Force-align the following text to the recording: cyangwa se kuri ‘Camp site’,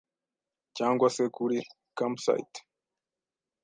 cyangwa 0.77 1.07
se 1.15 1.23
kuri 1.35 1.57
‘Camp 1.97 2.17
site’, 2.25 2.57